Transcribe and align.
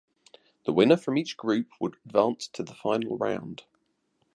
The 0.65 0.73
winner 0.73 0.97
from 0.97 1.15
each 1.15 1.37
group 1.37 1.67
would 1.79 1.95
advance 2.07 2.47
to 2.53 2.63
the 2.63 2.73
final 2.73 3.19
round. 3.19 3.65